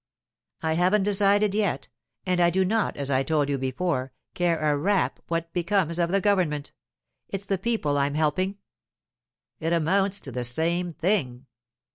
'I 0.63 0.73
haven't 0.73 1.03
decided 1.03 1.53
yet. 1.53 1.87
And 2.25 2.41
I 2.41 2.49
do 2.49 2.65
not, 2.65 2.97
as 2.97 3.11
I 3.11 3.21
told 3.21 3.49
you 3.49 3.59
before, 3.59 4.13
care 4.33 4.57
a 4.59 4.75
rap 4.75 5.19
what 5.27 5.53
becomes 5.53 5.99
of 5.99 6.09
the 6.09 6.19
government. 6.19 6.71
It's 7.29 7.45
the 7.45 7.59
people 7.59 7.99
I'm 7.99 8.15
helping.' 8.15 8.57
'It 9.59 9.71
amounts 9.71 10.19
to 10.21 10.31
the 10.31 10.43
same 10.43 10.91
thing. 10.91 11.45